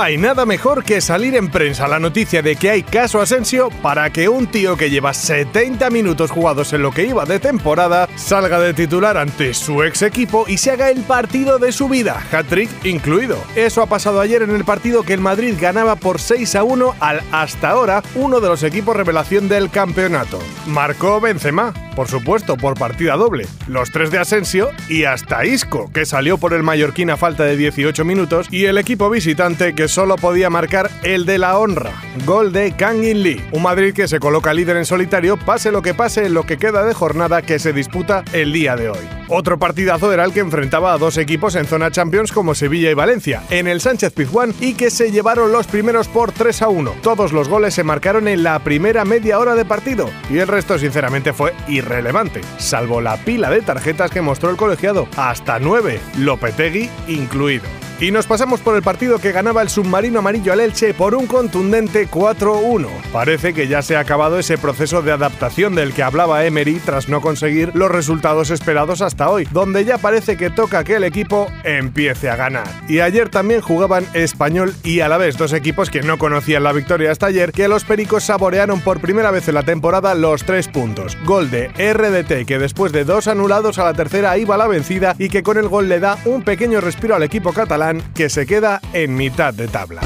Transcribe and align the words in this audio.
No 0.00 0.04
hay 0.04 0.16
nada 0.16 0.46
mejor 0.46 0.82
que 0.82 1.02
salir 1.02 1.36
en 1.36 1.50
prensa 1.50 1.86
la 1.86 1.98
noticia 1.98 2.40
de 2.40 2.56
que 2.56 2.70
hay 2.70 2.82
caso 2.82 3.20
Asensio 3.20 3.68
para 3.82 4.08
que 4.08 4.30
un 4.30 4.46
tío 4.46 4.74
que 4.74 4.88
lleva 4.88 5.12
70 5.12 5.90
minutos 5.90 6.30
jugados 6.30 6.72
en 6.72 6.80
lo 6.80 6.90
que 6.90 7.04
iba 7.04 7.26
de 7.26 7.38
temporada 7.38 8.08
salga 8.16 8.58
de 8.58 8.72
titular 8.72 9.18
ante 9.18 9.52
su 9.52 9.82
ex 9.82 10.00
equipo 10.00 10.46
y 10.48 10.56
se 10.56 10.70
haga 10.70 10.88
el 10.88 11.02
partido 11.02 11.58
de 11.58 11.70
su 11.70 11.86
vida, 11.86 12.18
hat-trick 12.32 12.70
incluido. 12.82 13.36
Eso 13.54 13.82
ha 13.82 13.86
pasado 13.88 14.22
ayer 14.22 14.40
en 14.40 14.52
el 14.52 14.64
partido 14.64 15.02
que 15.02 15.12
el 15.12 15.20
Madrid 15.20 15.54
ganaba 15.60 15.96
por 15.96 16.18
6 16.18 16.54
a 16.54 16.64
1 16.64 16.94
al 16.98 17.20
hasta 17.30 17.68
ahora 17.68 18.02
uno 18.14 18.40
de 18.40 18.48
los 18.48 18.62
equipos 18.62 18.96
revelación 18.96 19.50
del 19.50 19.68
campeonato. 19.68 20.38
Marcó 20.66 21.20
Benzema, 21.20 21.74
por 21.94 22.08
supuesto, 22.08 22.56
por 22.56 22.78
partida 22.78 23.16
doble, 23.16 23.46
los 23.66 23.90
tres 23.90 24.10
de 24.10 24.18
Asensio 24.18 24.70
y 24.88 25.04
hasta 25.04 25.44
Isco, 25.44 25.90
que 25.92 26.06
salió 26.06 26.38
por 26.38 26.54
el 26.54 26.62
Mallorquín 26.62 27.10
a 27.10 27.16
falta 27.16 27.44
de 27.44 27.56
18 27.56 28.04
minutos 28.04 28.48
y 28.50 28.66
el 28.66 28.78
equipo 28.78 29.10
visitante 29.10 29.74
que 29.74 29.88
solo 29.88 30.16
podía 30.16 30.50
marcar 30.50 30.90
el 31.02 31.26
de 31.26 31.38
la 31.38 31.58
honra, 31.58 31.92
gol 32.26 32.52
de 32.52 32.72
Kang 32.72 33.04
In 33.04 33.22
Lee. 33.22 33.44
Un 33.52 33.62
Madrid 33.62 33.94
que 33.94 34.08
se 34.08 34.20
coloca 34.20 34.54
líder 34.54 34.76
en 34.76 34.86
solitario, 34.86 35.36
pase 35.36 35.72
lo 35.72 35.82
que 35.82 35.94
pase 35.94 36.26
en 36.26 36.34
lo 36.34 36.44
que 36.44 36.58
queda 36.58 36.84
de 36.84 36.94
jornada 36.94 37.42
que 37.42 37.58
se 37.58 37.72
disputa 37.72 38.24
el 38.32 38.52
día 38.52 38.76
de 38.76 38.90
hoy. 38.90 39.20
Otro 39.28 39.58
partidazo 39.58 40.12
era 40.12 40.24
el 40.24 40.32
que 40.32 40.40
enfrentaba 40.40 40.92
a 40.92 40.98
dos 40.98 41.16
equipos 41.16 41.54
en 41.54 41.66
zona 41.66 41.92
Champions 41.92 42.32
como 42.32 42.56
Sevilla 42.56 42.90
y 42.90 42.94
Valencia, 42.94 43.42
en 43.50 43.68
el 43.68 43.80
Sánchez 43.80 44.12
Pizjuán 44.12 44.52
y 44.60 44.74
que 44.74 44.90
se 44.90 45.12
llevaron 45.12 45.52
los 45.52 45.68
primeros 45.68 46.08
por 46.08 46.32
3 46.32 46.62
a 46.62 46.68
1. 46.68 46.94
Todos 47.02 47.32
los 47.32 47.48
goles 47.48 47.74
se 47.74 47.84
marcaron 47.84 48.26
en 48.26 48.42
la 48.42 48.58
primera 48.58 49.04
media 49.04 49.38
hora 49.38 49.54
de 49.54 49.64
partido 49.64 50.10
y 50.28 50.38
el 50.38 50.48
resto 50.48 50.78
sinceramente 50.78 51.32
fue 51.32 51.54
irrelevante, 51.80 52.40
salvo 52.58 53.00
la 53.00 53.16
pila 53.16 53.50
de 53.50 53.60
tarjetas 53.60 54.10
que 54.10 54.22
mostró 54.22 54.50
el 54.50 54.56
colegiado, 54.56 55.08
hasta 55.16 55.58
9, 55.58 56.00
Lopetegui 56.18 56.88
incluido. 57.08 57.89
Y 58.00 58.12
nos 58.12 58.26
pasamos 58.26 58.60
por 58.60 58.76
el 58.76 58.82
partido 58.82 59.18
que 59.18 59.30
ganaba 59.30 59.60
el 59.60 59.68
submarino 59.68 60.20
amarillo 60.20 60.54
al 60.54 60.60
Elche 60.60 60.94
por 60.94 61.14
un 61.14 61.26
contundente 61.26 62.08
4-1. 62.08 62.88
Parece 63.12 63.52
que 63.52 63.68
ya 63.68 63.82
se 63.82 63.94
ha 63.94 64.00
acabado 64.00 64.38
ese 64.38 64.56
proceso 64.56 65.02
de 65.02 65.12
adaptación 65.12 65.74
del 65.74 65.92
que 65.92 66.02
hablaba 66.02 66.46
Emery 66.46 66.80
tras 66.82 67.10
no 67.10 67.20
conseguir 67.20 67.72
los 67.74 67.90
resultados 67.90 68.48
esperados 68.48 69.02
hasta 69.02 69.28
hoy, 69.28 69.46
donde 69.50 69.84
ya 69.84 69.98
parece 69.98 70.38
que 70.38 70.48
toca 70.48 70.82
que 70.82 70.96
el 70.96 71.04
equipo 71.04 71.48
empiece 71.62 72.30
a 72.30 72.36
ganar. 72.36 72.68
Y 72.88 73.00
ayer 73.00 73.28
también 73.28 73.60
jugaban 73.60 74.06
Español 74.14 74.74
y 74.82 75.00
Alavés, 75.00 75.36
dos 75.36 75.52
equipos 75.52 75.90
que 75.90 76.00
no 76.00 76.16
conocían 76.16 76.62
la 76.62 76.72
victoria 76.72 77.12
hasta 77.12 77.26
ayer, 77.26 77.52
que 77.52 77.68
los 77.68 77.84
pericos 77.84 78.24
saborearon 78.24 78.80
por 78.80 79.00
primera 79.00 79.30
vez 79.30 79.46
en 79.48 79.56
la 79.56 79.62
temporada 79.62 80.14
los 80.14 80.44
tres 80.44 80.68
puntos. 80.68 81.18
Gol 81.26 81.50
de 81.50 81.68
RDT 81.68 82.46
que 82.46 82.58
después 82.58 82.92
de 82.92 83.04
dos 83.04 83.28
anulados 83.28 83.78
a 83.78 83.84
la 83.84 83.92
tercera 83.92 84.38
iba 84.38 84.54
a 84.54 84.58
la 84.58 84.68
vencida 84.68 85.14
y 85.18 85.28
que 85.28 85.42
con 85.42 85.58
el 85.58 85.68
gol 85.68 85.90
le 85.90 86.00
da 86.00 86.16
un 86.24 86.40
pequeño 86.40 86.80
respiro 86.80 87.14
al 87.14 87.24
equipo 87.24 87.52
catalán 87.52 87.89
que 88.14 88.28
se 88.28 88.46
queda 88.46 88.80
en 88.92 89.14
mitad 89.14 89.54
de 89.54 89.68
tabla. 89.68 90.02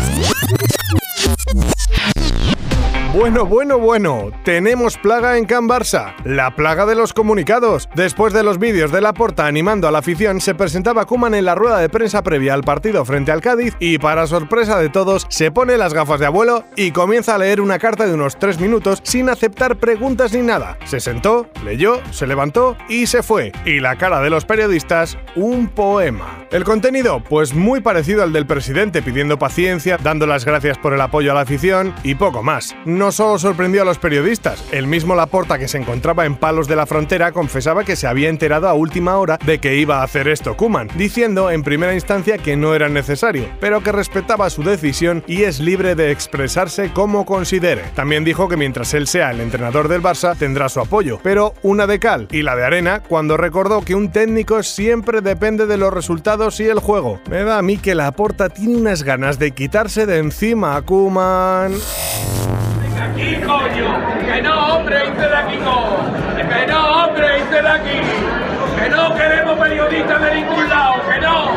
Bueno, 3.15 3.47
bueno, 3.47 3.79
bueno, 3.79 4.33
tenemos 4.45 4.99
plaga 4.99 5.39
en 5.39 5.45
Can 5.45 5.69
Barça, 5.69 6.17
la 6.25 6.57
plaga 6.57 6.85
de 6.85 6.97
los 6.97 7.13
comunicados. 7.13 7.89
Después 7.95 8.33
de 8.33 8.43
los 8.43 8.59
vídeos 8.59 8.91
de 8.91 9.01
Laporta 9.01 9.47
animando 9.47 9.87
a 9.87 9.93
la 9.93 10.01
afición, 10.01 10.41
se 10.41 10.57
presentaba 10.57 11.05
Kuman 11.05 11.33
en 11.35 11.45
la 11.45 11.55
rueda 11.55 11.79
de 11.79 11.89
prensa 11.89 12.25
previa 12.25 12.55
al 12.55 12.65
partido 12.65 13.05
frente 13.05 13.31
al 13.31 13.41
Cádiz 13.41 13.77
y 13.79 13.99
para 13.99 14.27
sorpresa 14.27 14.81
de 14.81 14.89
todos, 14.89 15.27
se 15.29 15.53
pone 15.53 15.79
las 15.79 15.95
gafas 15.95 16.19
de 16.19 16.27
abuelo 16.27 16.65
y 16.75 16.91
comienza 16.91 17.37
a 17.37 17.39
leer 17.39 17.61
una 17.61 17.79
carta 17.79 18.05
de 18.05 18.15
unos 18.15 18.37
tres 18.37 18.59
minutos 18.59 18.99
sin 19.05 19.29
aceptar 19.29 19.77
preguntas 19.77 20.33
ni 20.33 20.43
nada. 20.43 20.77
Se 20.85 20.99
sentó, 20.99 21.49
leyó, 21.65 22.01
se 22.11 22.27
levantó 22.27 22.77
y 22.89 23.07
se 23.07 23.23
fue. 23.23 23.53
Y 23.65 23.79
la 23.79 23.97
cara 23.97 24.23
de 24.23 24.31
los 24.31 24.45
periodistas, 24.45 25.17
un 25.37 25.69
poema. 25.69 26.44
El 26.55 26.63
contenido, 26.63 27.21
pues 27.29 27.53
muy 27.53 27.81
parecido 27.81 28.23
al 28.23 28.33
del 28.33 28.47
presidente 28.47 29.03
pidiendo 29.03 29.41
paciencia, 29.41 29.99
dando 30.01 30.25
las 30.25 30.45
gracias 30.45 30.79
por 30.79 30.95
el 30.95 31.01
apoyo 31.01 31.33
a 31.33 31.35
la 31.35 31.41
afición 31.41 31.93
y 32.05 32.15
poco 32.15 32.45
más. 32.45 32.77
No 32.85 33.11
solo 33.11 33.41
sorprendió 33.41 33.83
a 33.83 33.85
los 33.85 33.99
periodistas, 33.99 34.65
el 34.71 34.87
mismo 34.87 35.17
Laporta 35.17 35.59
que 35.59 35.67
se 35.67 35.79
encontraba 35.79 36.27
en 36.27 36.37
Palos 36.37 36.69
de 36.69 36.77
la 36.77 36.87
Frontera 36.87 37.33
confesaba 37.33 37.83
que 37.83 37.97
se 37.97 38.07
había 38.07 38.29
enterado 38.29 38.69
a 38.69 38.75
última 38.75 39.17
hora 39.17 39.37
de 39.45 39.59
que 39.59 39.79
iba 39.79 39.99
a 39.99 40.05
hacer 40.05 40.29
esto 40.29 40.57
Kuman, 40.57 40.91
diciendo 40.95 41.51
en 41.51 41.65
primera 41.65 41.93
instancia 41.93 42.39
que 42.39 42.57
no 42.57 42.77
era 42.77 42.89
necesario, 42.89 43.49
pero 43.59 43.83
que 43.83 43.91
respetaba 43.91 44.49
su 44.49 44.63
decisión 44.63 45.25
y 45.27 45.43
es 45.43 45.59
libre 45.59 45.97
de 45.97 46.13
expresarse 46.13 46.93
como 46.93 47.27
considere. 47.27 47.83
También 47.97 48.23
dijo 48.23 48.47
que 48.49 48.57
mientras 48.57 48.95
él 48.95 49.09
sea 49.09 49.33
el 49.33 49.41
entrenador 49.41 49.89
del 49.89 50.03
Barça 50.03 50.37
tendrá 50.39 50.69
su 50.69 50.79
apoyo, 50.79 51.19
pero 51.21 51.55
una 51.65 51.89
de 51.89 51.99
cal 51.99 52.29
y 52.31 52.43
la 52.43 52.55
de 52.55 52.65
arena 52.65 53.03
cuando 53.03 53.37
recordó 53.37 53.85
que 53.85 53.97
un 53.97 54.13
técnico 54.13 54.63
siempre 54.63 55.21
depende 55.21 55.67
de 55.67 55.79
los 55.79 55.93
resultados 55.93 56.44
y 56.61 56.65
el 56.65 56.79
juego. 56.79 57.21
Me 57.31 57.43
da 57.43 57.59
a 57.59 57.63
mí 57.63 57.79
que 57.79 57.95
Laporta 57.95 58.49
tiene 58.49 58.77
unas 58.77 59.03
ganas 59.03 59.39
de 59.39 59.53
quitarse 59.53 60.07
de 60.07 60.19
encima 60.19 60.77
a 60.77 60.83
Kuman 60.83 61.75
aquí, 63.15 63.37
coño. 63.37 63.89
Que 64.27 64.43
no, 64.43 64.77
hombre, 64.77 65.05
hice 65.05 65.29
de 65.29 65.37
aquí, 65.37 65.55
Que 65.55 66.67
no, 66.67 67.05
hombre, 67.05 67.39
hice 67.39 67.63
de 67.63 67.69
aquí. 67.69 68.01
Que 68.79 68.91
no 68.91 69.15
queremos 69.15 69.59
periodistas 69.59 70.23
de 70.23 70.35
ningún 70.35 70.69
lado. 70.69 70.95
Que 71.09 71.21
no, 71.21 71.49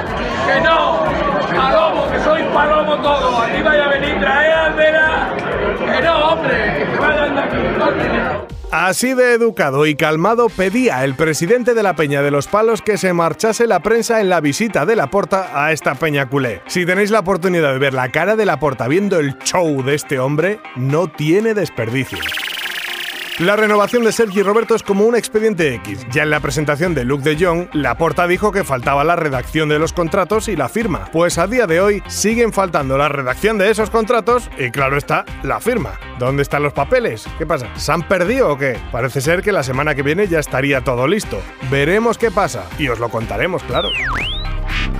que 0.47 0.61
no. 0.61 1.07
Palomo, 1.55 2.11
que 2.11 2.19
soy 2.19 2.43
palomo 2.53 2.97
todo. 2.97 3.41
Aquí 3.41 3.61
vaya 3.63 3.85
a 3.85 3.89
venir, 3.89 4.19
traer 4.19 4.53
aldera. 4.53 5.29
Que 5.79 6.01
no, 6.01 6.17
hombre, 6.29 6.73
que 6.77 6.91
se 6.91 6.99
vayan 6.99 7.35
de 7.35 7.41
aquí. 7.41 8.36
Así 8.79 9.15
de 9.15 9.33
educado 9.33 9.87
y 9.87 9.95
calmado 9.95 10.49
pedía 10.49 11.03
el 11.03 11.15
presidente 11.15 11.73
de 11.73 11.81
la 11.81 11.95
Peña 11.95 12.21
de 12.21 12.29
los 12.29 12.45
Palos 12.45 12.83
que 12.83 12.99
se 12.99 13.11
marchase 13.11 13.65
la 13.65 13.79
prensa 13.79 14.21
en 14.21 14.29
la 14.29 14.39
visita 14.39 14.85
de 14.85 14.95
la 14.95 15.09
Porta 15.09 15.49
a 15.51 15.71
esta 15.71 15.95
peña 15.95 16.29
culé. 16.29 16.61
Si 16.67 16.85
tenéis 16.85 17.09
la 17.09 17.21
oportunidad 17.21 17.73
de 17.73 17.79
ver 17.79 17.95
la 17.95 18.11
cara 18.11 18.35
de 18.35 18.45
la 18.45 18.59
Porta 18.59 18.87
viendo 18.87 19.17
el 19.17 19.35
show 19.39 19.81
de 19.83 19.95
este 19.95 20.19
hombre, 20.19 20.59
no 20.75 21.07
tiene 21.07 21.55
desperdicio. 21.55 22.19
La 23.39 23.55
renovación 23.55 24.03
de 24.03 24.11
Sergi 24.11 24.41
Roberto 24.41 24.73
es 24.73 24.81
como 24.81 25.05
un 25.05 25.15
expediente 25.15 25.75
X. 25.75 26.07
Ya 26.11 26.23
en 26.23 26.31
la 26.31 26.39
presentación 26.39 26.95
de 26.95 27.05
Luke 27.05 27.23
de 27.23 27.45
Jong, 27.45 27.67
Laporta 27.71 28.25
dijo 28.25 28.51
que 28.51 28.63
faltaba 28.63 29.03
la 29.03 29.15
redacción 29.15 29.69
de 29.69 29.77
los 29.77 29.93
contratos 29.93 30.47
y 30.47 30.55
la 30.55 30.69
firma. 30.69 31.07
Pues 31.11 31.37
a 31.37 31.45
día 31.45 31.67
de 31.67 31.79
hoy 31.79 32.01
siguen 32.07 32.51
faltando 32.51 32.97
la 32.97 33.09
redacción 33.09 33.59
de 33.59 33.69
esos 33.69 33.91
contratos 33.91 34.49
y 34.57 34.71
claro 34.71 34.97
está, 34.97 35.23
la 35.43 35.59
firma. 35.59 35.99
¿Dónde 36.17 36.41
están 36.41 36.63
los 36.63 36.73
papeles? 36.73 37.27
¿Qué 37.37 37.45
pasa? 37.45 37.67
¿Se 37.75 37.91
han 37.91 38.07
perdido 38.07 38.53
o 38.53 38.57
qué? 38.57 38.79
Parece 38.91 39.21
ser 39.21 39.43
que 39.43 39.51
la 39.51 39.61
semana 39.61 39.93
que 39.93 40.01
viene 40.01 40.27
ya 40.27 40.39
estaría 40.39 40.83
todo 40.83 41.07
listo. 41.07 41.39
Veremos 41.69 42.17
qué 42.17 42.31
pasa 42.31 42.63
y 42.79 42.87
os 42.87 42.97
lo 42.97 43.09
contaremos, 43.09 43.61
claro. 43.65 43.89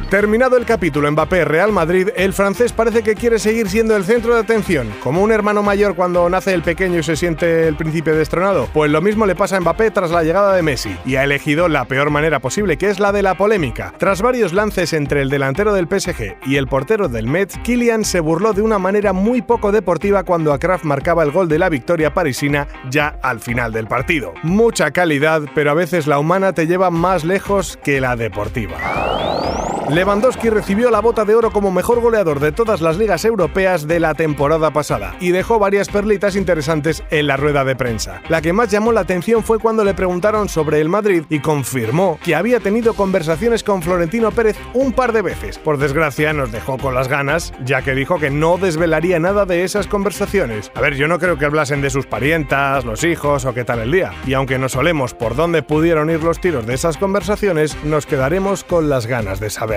Terminado 0.09 0.55
el 0.55 0.65
capítulo 0.65 1.11
Mbappé 1.11 1.43
Real 1.43 1.73
Madrid, 1.73 2.07
el 2.15 2.31
francés 2.31 2.71
parece 2.71 3.03
que 3.03 3.13
quiere 3.13 3.39
seguir 3.39 3.67
siendo 3.67 3.93
el 3.93 4.05
centro 4.05 4.33
de 4.33 4.39
atención, 4.39 4.87
como 5.03 5.21
un 5.21 5.33
hermano 5.33 5.63
mayor 5.63 5.95
cuando 5.97 6.29
nace 6.29 6.53
el 6.53 6.61
pequeño 6.61 6.99
y 6.99 7.03
se 7.03 7.17
siente 7.17 7.67
el 7.67 7.75
príncipe 7.75 8.13
destronado. 8.13 8.69
Pues 8.73 8.89
lo 8.89 9.01
mismo 9.01 9.25
le 9.25 9.35
pasa 9.35 9.57
a 9.57 9.59
Mbappé 9.59 9.91
tras 9.91 10.11
la 10.11 10.23
llegada 10.23 10.55
de 10.55 10.61
Messi, 10.61 10.95
y 11.05 11.17
ha 11.17 11.25
elegido 11.25 11.67
la 11.67 11.83
peor 11.89 12.09
manera 12.09 12.39
posible, 12.39 12.77
que 12.77 12.89
es 12.89 13.01
la 13.01 13.11
de 13.11 13.21
la 13.21 13.35
polémica. 13.35 13.93
Tras 13.97 14.21
varios 14.21 14.53
lances 14.53 14.93
entre 14.93 15.21
el 15.21 15.29
delantero 15.29 15.73
del 15.73 15.89
PSG 15.89 16.37
y 16.45 16.55
el 16.55 16.67
portero 16.67 17.09
del 17.09 17.27
Metz, 17.27 17.57
Kylian 17.65 18.05
se 18.05 18.21
burló 18.21 18.53
de 18.53 18.61
una 18.61 18.79
manera 18.79 19.11
muy 19.11 19.41
poco 19.41 19.73
deportiva 19.73 20.23
cuando 20.23 20.53
a 20.53 20.59
Kraft 20.59 20.85
marcaba 20.85 21.23
el 21.23 21.31
gol 21.31 21.49
de 21.49 21.59
la 21.59 21.67
victoria 21.67 22.13
parisina 22.13 22.65
ya 22.89 23.19
al 23.21 23.41
final 23.41 23.73
del 23.73 23.87
partido. 23.87 24.33
Mucha 24.41 24.91
calidad, 24.91 25.41
pero 25.53 25.71
a 25.71 25.73
veces 25.73 26.07
la 26.07 26.17
humana 26.17 26.53
te 26.53 26.65
lleva 26.65 26.91
más 26.91 27.25
lejos 27.25 27.77
que 27.83 27.99
la 27.99 28.15
deportiva. 28.15 29.46
Lewandowski 29.89 30.49
recibió 30.49 30.91
la 30.91 30.99
bota 30.99 31.23
de 31.23 31.33
oro 31.33 31.51
como 31.51 31.71
mejor 31.71 32.01
goleador 32.01 32.41
de 32.41 32.51
todas 32.51 32.81
las 32.81 32.97
ligas 32.97 33.23
europeas 33.23 33.87
de 33.87 34.01
la 34.01 34.13
temporada 34.15 34.71
pasada 34.71 35.15
y 35.21 35.31
dejó 35.31 35.59
varias 35.59 35.87
perlitas 35.87 36.35
interesantes 36.35 37.03
en 37.09 37.27
la 37.27 37.37
rueda 37.37 37.63
de 37.63 37.77
prensa. 37.77 38.21
La 38.27 38.41
que 38.41 38.51
más 38.51 38.69
llamó 38.69 38.91
la 38.91 39.01
atención 39.01 39.45
fue 39.45 39.59
cuando 39.59 39.85
le 39.85 39.93
preguntaron 39.93 40.49
sobre 40.49 40.81
el 40.81 40.89
Madrid 40.89 41.23
y 41.29 41.39
confirmó 41.39 42.19
que 42.21 42.35
había 42.35 42.59
tenido 42.59 42.95
conversaciones 42.95 43.63
con 43.63 43.81
Florentino 43.81 44.31
Pérez 44.31 44.57
un 44.73 44.91
par 44.91 45.13
de 45.13 45.21
veces. 45.21 45.57
Por 45.57 45.77
desgracia 45.77 46.33
nos 46.33 46.51
dejó 46.51 46.77
con 46.77 46.93
las 46.93 47.07
ganas, 47.07 47.53
ya 47.63 47.81
que 47.81 47.95
dijo 47.95 48.19
que 48.19 48.29
no 48.29 48.57
desvelaría 48.57 49.19
nada 49.19 49.45
de 49.45 49.63
esas 49.63 49.87
conversaciones. 49.87 50.69
A 50.75 50.81
ver, 50.81 50.95
yo 50.95 51.07
no 51.07 51.17
creo 51.17 51.37
que 51.37 51.45
hablasen 51.45 51.81
de 51.81 51.91
sus 51.91 52.05
parientas, 52.05 52.83
los 52.83 53.05
hijos 53.05 53.45
o 53.45 53.53
qué 53.53 53.63
tal 53.63 53.79
el 53.79 53.91
día. 53.93 54.11
Y 54.25 54.33
aunque 54.33 54.59
no 54.59 54.67
solemos 54.67 55.13
por 55.13 55.37
dónde 55.37 55.63
pudieron 55.63 56.09
ir 56.09 56.23
los 56.23 56.41
tiros 56.41 56.65
de 56.67 56.73
esas 56.73 56.97
conversaciones, 56.97 57.81
nos 57.85 58.05
quedaremos 58.05 58.65
con 58.65 58.89
las 58.89 59.07
ganas 59.07 59.39
de 59.39 59.49
saber. 59.49 59.76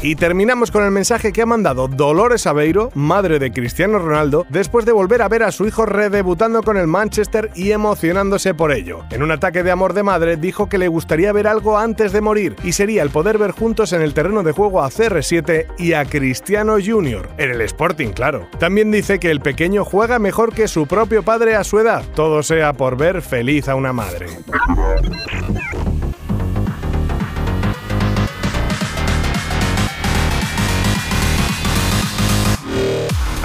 Y 0.00 0.14
terminamos 0.14 0.70
con 0.70 0.84
el 0.84 0.92
mensaje 0.92 1.32
que 1.32 1.42
ha 1.42 1.46
mandado 1.46 1.88
Dolores 1.88 2.46
Aveiro, 2.46 2.90
madre 2.94 3.40
de 3.40 3.50
Cristiano 3.50 3.98
Ronaldo, 3.98 4.46
después 4.48 4.84
de 4.84 4.92
volver 4.92 5.22
a 5.22 5.28
ver 5.28 5.42
a 5.42 5.50
su 5.50 5.66
hijo 5.66 5.86
redebutando 5.86 6.62
con 6.62 6.76
el 6.76 6.86
Manchester 6.86 7.50
y 7.56 7.72
emocionándose 7.72 8.54
por 8.54 8.70
ello. 8.70 9.04
En 9.10 9.24
un 9.24 9.32
ataque 9.32 9.64
de 9.64 9.72
amor 9.72 9.94
de 9.94 10.04
madre 10.04 10.36
dijo 10.36 10.68
que 10.68 10.78
le 10.78 10.86
gustaría 10.86 11.32
ver 11.32 11.48
algo 11.48 11.78
antes 11.78 12.12
de 12.12 12.20
morir 12.20 12.54
y 12.62 12.72
sería 12.72 13.02
el 13.02 13.10
poder 13.10 13.38
ver 13.38 13.50
juntos 13.50 13.92
en 13.92 14.02
el 14.02 14.14
terreno 14.14 14.44
de 14.44 14.52
juego 14.52 14.82
a 14.82 14.90
CR7 14.90 15.66
y 15.78 15.94
a 15.94 16.04
Cristiano 16.04 16.76
Jr. 16.84 17.30
en 17.36 17.50
el 17.50 17.60
Sporting, 17.62 18.10
claro. 18.10 18.48
También 18.60 18.92
dice 18.92 19.18
que 19.18 19.32
el 19.32 19.40
pequeño 19.40 19.84
juega 19.84 20.20
mejor 20.20 20.54
que 20.54 20.68
su 20.68 20.86
propio 20.86 21.24
padre 21.24 21.56
a 21.56 21.64
su 21.64 21.78
edad. 21.80 22.04
Todo 22.14 22.44
sea 22.44 22.72
por 22.72 22.96
ver 22.96 23.20
feliz 23.20 23.68
a 23.68 23.74
una 23.74 23.92
madre. 23.92 24.26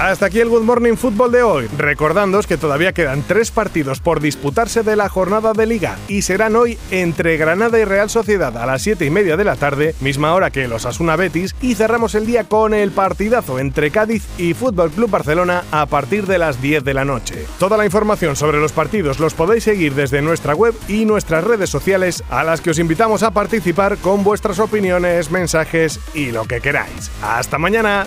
Hasta 0.04 0.26
aquí 0.26 0.38
el 0.38 0.50
Good 0.50 0.64
Morning 0.64 0.96
Football 0.96 1.32
de 1.32 1.42
hoy. 1.42 1.66
Recordándoos 1.78 2.46
que 2.46 2.58
todavía 2.58 2.92
quedan 2.92 3.22
tres 3.26 3.50
partidos 3.50 4.00
por 4.00 4.20
disputarse 4.20 4.82
de 4.82 4.96
la 4.96 5.08
jornada 5.08 5.54
de 5.54 5.64
liga 5.64 5.96
y 6.08 6.20
serán 6.20 6.56
hoy 6.56 6.76
entre 6.90 7.38
Granada 7.38 7.78
y 7.78 7.86
Real 7.86 8.10
Sociedad 8.10 8.54
a 8.58 8.66
las 8.66 8.82
7 8.82 9.06
y 9.06 9.08
media 9.08 9.38
de 9.38 9.44
la 9.44 9.56
tarde, 9.56 9.94
misma 10.02 10.34
hora 10.34 10.50
que 10.50 10.68
los 10.68 10.84
Asuna 10.84 11.16
Betis, 11.16 11.56
y 11.62 11.74
cerramos 11.74 12.14
el 12.14 12.26
día 12.26 12.44
con 12.44 12.74
el 12.74 12.90
partidazo 12.90 13.58
entre 13.58 13.90
Cádiz 13.90 14.26
y 14.36 14.52
Fútbol 14.52 14.90
Club 14.90 15.08
Barcelona 15.08 15.64
a 15.70 15.86
partir 15.86 16.26
de 16.26 16.36
las 16.36 16.60
10 16.60 16.84
de 16.84 16.92
la 16.92 17.06
noche. 17.06 17.46
Toda 17.58 17.78
la 17.78 17.86
información 17.86 18.36
sobre 18.36 18.60
los 18.60 18.72
partidos 18.72 19.20
los 19.20 19.32
podéis 19.32 19.64
seguir 19.64 19.94
desde 19.94 20.20
nuestra 20.20 20.54
web 20.54 20.74
y 20.86 21.06
nuestras 21.06 21.44
redes 21.44 21.70
sociales, 21.70 22.22
a 22.28 22.44
las 22.44 22.60
que 22.60 22.72
os 22.72 22.78
invitamos 22.78 23.22
a 23.22 23.30
participar 23.30 23.96
con 23.96 24.22
vuestras 24.22 24.58
opiniones, 24.58 25.30
mensajes 25.30 25.98
y 26.12 26.30
lo 26.30 26.44
que 26.44 26.60
queráis. 26.60 27.10
¡Hasta 27.22 27.56
mañana! 27.56 28.06